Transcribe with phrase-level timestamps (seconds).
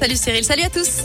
[0.00, 1.02] Salut Cyril, salut à tous.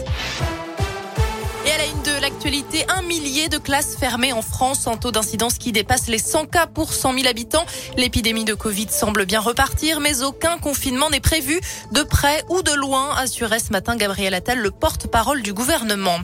[1.66, 5.12] Et à la une de l'actualité, un millier de classes fermées en France, un taux
[5.12, 7.66] d'incidence qui dépasse les 100 cas pour 100 000 habitants.
[7.98, 11.60] L'épidémie de Covid semble bien repartir, mais aucun confinement n'est prévu
[11.92, 16.20] de près ou de loin, assurait ce matin Gabriel Attal, le porte-parole du gouvernement.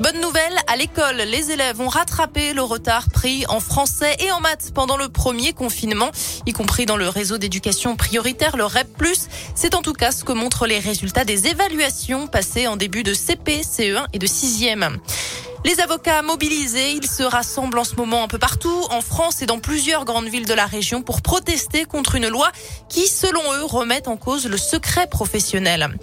[0.00, 4.38] Bonne nouvelle, à l'école, les élèves ont rattrapé le retard pris en français et en
[4.40, 6.12] maths pendant le premier confinement,
[6.46, 8.86] y compris dans le réseau d'éducation prioritaire, le REP+.
[9.56, 13.12] C'est en tout cas ce que montrent les résultats des évaluations passées en début de
[13.12, 14.98] CP, CE1 et de 6e.
[15.64, 19.46] Les avocats mobilisés, ils se rassemblent en ce moment un peu partout, en France et
[19.46, 22.50] dans plusieurs grandes villes de la région, pour protester contre une loi
[22.88, 25.98] qui, selon eux, remet en cause le secret professionnel.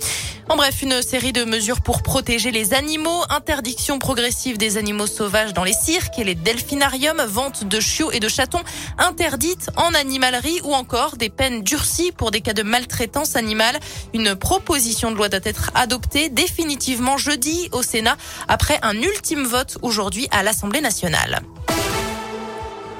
[0.48, 5.54] En bref, une série de mesures pour protéger les animaux, interdiction progressive des animaux sauvages
[5.54, 8.62] dans les cirques et les delphinariums, vente de chiots et de chatons
[9.00, 13.80] interdite en animalerie ou encore des peines durcies pour des cas de maltraitance animale.
[14.14, 19.78] Une proposition de loi doit être adoptée définitivement jeudi au Sénat après un ultime vote
[19.82, 21.42] aujourd'hui à l'Assemblée nationale.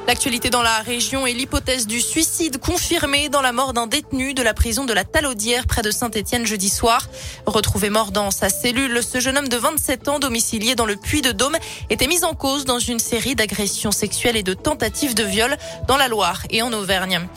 [0.08, 4.44] L'actualité dans la région est l'hypothèse du suicide confirmé dans la mort d'un détenu de
[4.44, 7.08] la prison de la Talaudière près de Saint-Étienne jeudi soir.
[7.48, 11.24] Retrouvé mort dans sa cellule, ce jeune homme de 27 ans domicilié dans le Puy
[11.24, 11.58] de Dôme
[11.90, 15.58] était mis en cause dans une série d'agressions sexuelles et de tentatives de viol
[15.88, 17.28] dans la Loire et en Auvergne.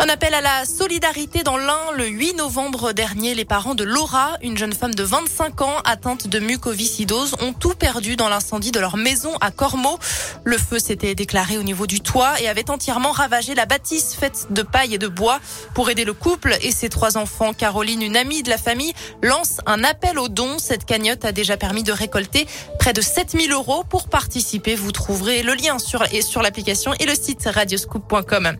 [0.00, 1.90] Un appel à la solidarité dans l'Ain.
[1.96, 6.28] Le 8 novembre dernier, les parents de Laura, une jeune femme de 25 ans atteinte
[6.28, 9.98] de mucoviscidose, ont tout perdu dans l'incendie de leur maison à Cormeaux.
[10.44, 14.46] Le feu s'était déclaré au niveau du toit et avait entièrement ravagé la bâtisse faite
[14.50, 15.40] de paille et de bois.
[15.74, 19.58] Pour aider le couple et ses trois enfants, Caroline, une amie de la famille, lance
[19.66, 20.58] un appel aux dons.
[20.60, 22.46] Cette cagnotte a déjà permis de récolter
[22.78, 23.82] près de 7000 euros.
[23.82, 28.58] Pour participer, vous trouverez le lien sur, sur l'application et le site radioscoop.com.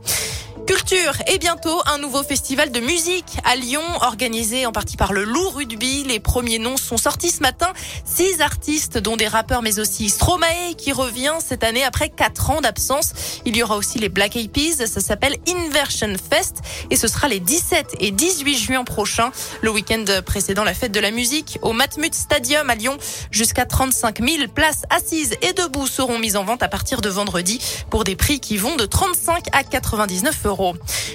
[0.67, 5.25] Culture et bientôt un nouveau festival de musique à Lyon organisé en partie par le
[5.25, 6.05] Loup Rugby.
[6.05, 7.73] Les premiers noms sont sortis ce matin.
[8.05, 12.61] Six artistes dont des rappeurs mais aussi Stromae qui revient cette année après quatre ans
[12.61, 13.13] d'absence.
[13.45, 14.87] Il y aura aussi les Black Eyed Peas.
[14.87, 16.59] Ça s'appelle Inversion Fest
[16.91, 19.31] et ce sera les 17 et 18 juin prochains.
[19.63, 22.97] Le week-end précédent la fête de la musique au Matmut Stadium à Lyon.
[23.31, 27.61] Jusqu'à 35 000 places assises et debout seront mises en vente à partir de vendredi
[27.91, 30.48] pour des prix qui vont de 35 à 99 euros.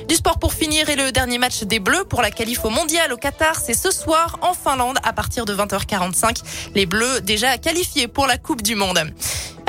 [0.08, 3.12] Du sport pour finir et le dernier match des Bleus pour la qualif au mondial
[3.12, 6.44] au Qatar, c'est ce soir en Finlande à partir de 20h45.
[6.76, 9.12] Les Bleus déjà qualifiés pour la Coupe du Monde.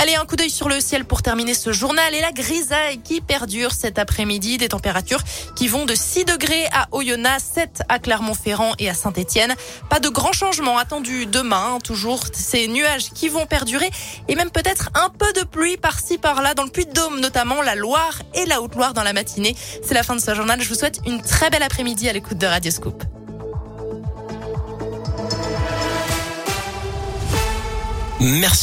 [0.05, 3.23] Allez, un coup d'œil sur le ciel pour terminer ce journal et la grisaille qui
[3.23, 4.59] perdure cet après-midi.
[4.59, 5.23] Des températures
[5.57, 9.55] qui vont de 6 degrés à Oyonnax, 7 à Clermont-Ferrand et à Saint-Etienne.
[9.89, 11.77] Pas de grands changements attendus demain.
[11.77, 11.79] Hein.
[11.83, 13.91] Toujours ces nuages qui vont perdurer
[14.29, 18.21] et même peut-être un peu de pluie par-ci par-là dans le Puy-de-Dôme, notamment la Loire
[18.35, 19.57] et la Haute-Loire dans la matinée.
[19.83, 20.61] C'est la fin de ce journal.
[20.61, 23.03] Je vous souhaite une très belle après-midi à l'écoute de Radio Scoop.
[28.21, 28.63] Merci.